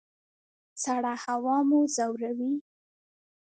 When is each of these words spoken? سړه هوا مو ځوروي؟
سړه 0.83 1.13
هوا 1.23 1.57
مو 1.67 1.79
ځوروي؟ 1.95 2.53